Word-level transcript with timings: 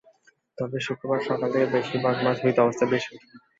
তবে 0.57 0.77
শনিবার 0.79 1.19
সকাল 1.27 1.49
থেকে 1.53 1.67
বেশির 1.73 1.99
ভাগ 2.05 2.15
মাছ 2.25 2.37
মৃত 2.43 2.57
অবস্থায় 2.61 2.89
ভেসে 2.91 3.09
ওঠে। 3.13 3.27